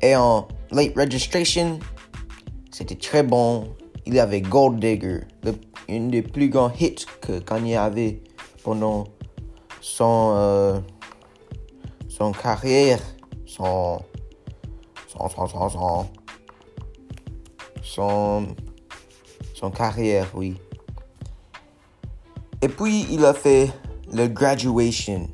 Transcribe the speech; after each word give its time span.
et 0.00 0.16
en 0.16 0.48
Late 0.70 0.96
Registration 0.96 1.78
c'était 2.72 2.94
très 2.94 3.22
bon. 3.22 3.76
Il 4.06 4.18
avait 4.18 4.40
Gold 4.40 4.80
Digger, 4.80 5.20
le- 5.44 5.54
une 5.88 6.10
des 6.10 6.22
plus 6.22 6.48
grands 6.48 6.72
hits 6.78 7.06
que 7.20 7.38
Kanye 7.38 7.76
avait 7.76 8.22
pendant 8.64 9.04
son, 9.80 10.32
euh, 10.34 10.80
carrière, 12.40 13.00
son, 13.46 14.00
son, 17.82 18.46
son 19.54 19.70
carrière, 19.70 20.30
oui. 20.34 20.56
Et 22.60 22.68
puis, 22.68 23.06
il 23.10 23.24
a 23.24 23.34
fait 23.34 23.70
le 24.12 24.28
Graduation. 24.28 25.28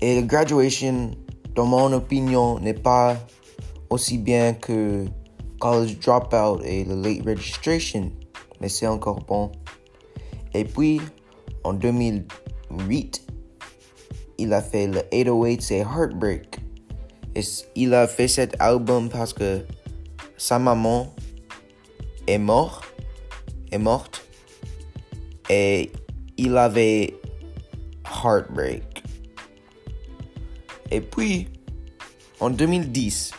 Et 0.00 0.20
le 0.20 0.26
Graduation, 0.26 1.10
dans 1.54 1.64
mon 1.66 1.92
opinion, 1.92 2.58
n'est 2.60 2.74
pas 2.74 3.16
aussi 3.88 4.18
bien 4.18 4.52
que 4.52 5.06
College 5.60 5.98
Dropout 5.98 6.62
et 6.64 6.84
le 6.84 6.94
Late 6.94 7.26
Registration, 7.26 8.10
mais 8.60 8.68
c'est 8.68 8.86
encore 8.86 9.20
bon. 9.20 9.50
Et 10.54 10.64
puis, 10.64 11.00
en 11.64 11.72
2008, 11.72 13.26
il 14.38 14.52
a 14.52 14.62
fait 14.62 14.86
le 14.86 15.02
808 15.12 15.70
et 15.72 15.78
Heartbreak. 15.78 16.60
Et 17.34 17.42
il 17.74 17.94
a 17.94 18.06
fait 18.06 18.28
cet 18.28 18.56
album 18.60 19.08
parce 19.08 19.32
que 19.32 19.64
sa 20.36 20.58
maman 20.58 21.14
est 22.26 22.38
morte, 22.38 22.84
est 23.72 23.78
morte, 23.78 24.24
et 25.50 25.90
il 26.36 26.56
avait 26.56 27.14
Heartbreak. 28.04 29.02
Et 30.90 31.00
puis, 31.00 31.48
en 32.40 32.50
2010, 32.50 33.32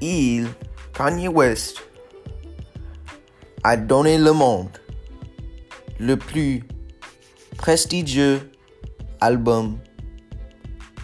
il, 0.00 0.48
Kanye 0.92 1.28
West, 1.28 1.78
a 3.64 3.76
donné 3.76 4.18
le 4.18 4.32
monde 4.32 4.78
le 5.98 6.16
plus 6.16 6.64
prestigieux 7.56 8.50
album 9.20 9.78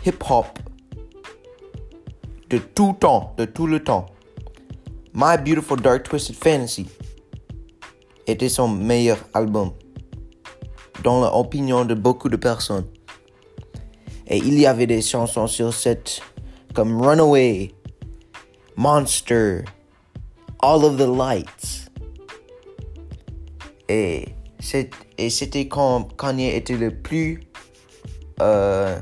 hip-hop 0.06 0.46
de 2.50 2.58
tout 2.58 2.96
temps, 3.00 3.34
de 3.36 3.44
tout 3.44 3.66
le 3.66 3.82
temps. 3.82 4.06
My 5.12 5.36
Beautiful 5.36 5.80
Dark 5.80 6.04
Twisted 6.04 6.36
Fantasy 6.36 6.86
était 8.26 8.48
son 8.48 8.68
meilleur 8.68 9.18
album, 9.34 9.72
dans 11.02 11.20
l'opinion 11.20 11.84
de 11.84 11.94
beaucoup 11.94 12.28
de 12.28 12.36
personnes. 12.36 12.86
Et 14.26 14.38
il 14.38 14.58
y 14.58 14.66
avait 14.66 14.86
des 14.86 15.02
chansons 15.02 15.46
sur 15.46 15.74
cette 15.74 16.20
comme 16.74 17.00
Runaway, 17.00 17.72
Monster, 18.76 19.64
All 20.60 20.84
of 20.84 20.96
the 20.96 21.06
Lights. 21.06 21.90
Et 23.88 24.28
c'était 24.60 25.68
quand 25.68 26.16
Kanye 26.16 26.54
était 26.56 26.76
le 26.76 26.90
plus. 26.90 27.42
euh, 28.40 28.98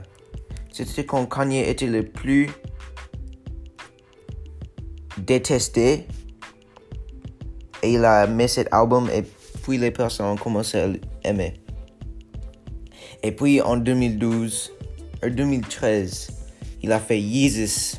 c'était 0.72 1.06
quand 1.06 1.26
Kanye 1.26 1.68
était 1.68 1.86
le 1.86 2.04
plus 2.04 2.50
détesté. 5.18 6.06
Et 7.82 7.94
il 7.94 8.04
a 8.04 8.26
mis 8.26 8.48
cet 8.48 8.68
album 8.72 9.08
et 9.10 9.22
puis 9.62 9.78
les 9.78 9.90
personnes 9.90 10.26
ont 10.26 10.36
commencé 10.36 10.78
à 10.78 10.86
l'aimer. 10.86 11.54
Et 13.22 13.32
puis 13.32 13.60
en 13.60 13.76
2012, 13.76 14.72
en 15.24 15.28
2013, 15.28 16.30
il 16.82 16.92
a 16.92 16.98
fait 16.98 17.20
Yeezus. 17.20 17.98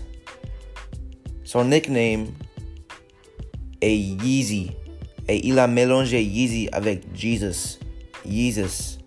Son 1.54 1.66
nickname 1.66 2.30
est 3.80 3.96
Yeezy. 3.96 4.72
Et 5.28 5.46
il 5.46 5.60
a 5.60 5.68
mélangé 5.68 6.20
Yeezy 6.20 6.68
avec 6.72 7.04
Jesus. 7.14 7.78
Jesus. 8.28 8.98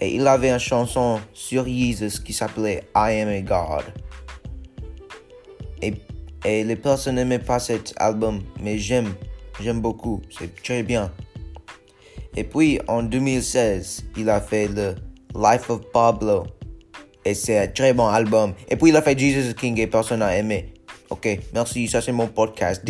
Et 0.00 0.14
il 0.14 0.26
avait 0.26 0.48
une 0.48 0.58
chanson 0.58 1.20
sur 1.34 1.66
Jesus 1.66 2.18
qui 2.24 2.32
s'appelait 2.32 2.84
I 2.96 3.20
Am 3.20 3.28
a 3.28 3.42
God. 3.42 3.84
Et, 5.82 5.92
et 6.46 6.64
les 6.64 6.76
personnes 6.76 7.16
n'aimaient 7.16 7.38
pas 7.38 7.58
cet 7.58 7.92
album, 7.98 8.40
mais 8.58 8.78
j'aime. 8.78 9.12
J'aime 9.60 9.82
beaucoup. 9.82 10.22
C'est 10.30 10.62
très 10.62 10.82
bien. 10.82 11.12
Et 12.34 12.44
puis 12.44 12.80
en 12.88 13.02
2016, 13.02 14.04
il 14.16 14.30
a 14.30 14.40
fait 14.40 14.68
le 14.68 14.94
Life 15.34 15.68
of 15.68 15.82
Pablo. 15.92 16.46
Et 17.26 17.34
c'est 17.34 17.58
un 17.58 17.68
très 17.68 17.92
bon 17.92 18.06
album. 18.06 18.54
Et 18.70 18.76
puis 18.76 18.88
il 18.88 18.96
a 18.96 19.02
fait 19.02 19.18
Jesus 19.18 19.52
King 19.52 19.78
et 19.78 19.86
personne 19.86 20.20
n'a 20.20 20.34
aimé. 20.34 20.71
Ok, 21.12 21.28
merci, 21.52 21.88
ça 21.88 22.00
c'est 22.00 22.10
mon 22.10 22.26
podcast. 22.26 22.82